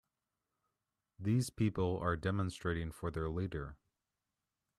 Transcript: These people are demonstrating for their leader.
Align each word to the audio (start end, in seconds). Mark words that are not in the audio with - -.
These 1.19 1.51
people 1.51 1.99
are 1.99 2.15
demonstrating 2.15 2.91
for 2.91 3.11
their 3.11 3.29
leader. 3.29 3.77